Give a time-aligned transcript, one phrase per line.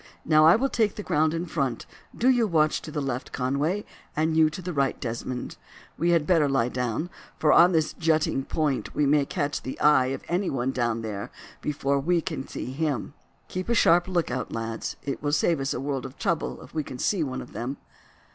[0.25, 1.85] Now, I will take the ground in front;
[2.17, 3.85] do you watch to the left, Conway,
[4.15, 5.57] and you to the right, Desmond.
[5.95, 10.07] We had better lie down, for on this jutting point we may catch the eye
[10.07, 11.29] of anyone down there
[11.61, 13.13] before we can see him.
[13.47, 16.73] Keep a sharp look out, lads; it will save us a world of trouble if
[16.73, 17.77] we can see one of them."